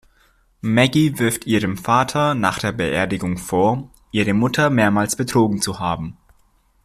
Maggie 0.61 1.19
wirft 1.19 1.45
ihrem 1.45 1.77
Vater 1.77 2.33
nach 2.33 2.57
der 2.57 2.71
Beerdigung 2.71 3.37
vor, 3.37 3.91
ihre 4.11 4.33
Mutter 4.33 4.71
mehrmals 4.71 5.15
betrogen 5.15 5.61
zu 5.61 5.79
haben. 5.79 6.17